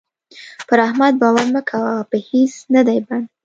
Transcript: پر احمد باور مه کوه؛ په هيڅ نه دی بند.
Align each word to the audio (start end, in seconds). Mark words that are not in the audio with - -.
پر 0.67 0.77
احمد 0.87 1.13
باور 1.21 1.47
مه 1.53 1.61
کوه؛ 1.69 1.93
په 2.09 2.17
هيڅ 2.27 2.53
نه 2.73 2.81
دی 2.87 2.99
بند. 3.05 3.27